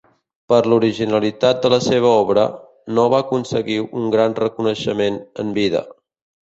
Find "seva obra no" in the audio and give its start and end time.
1.89-3.07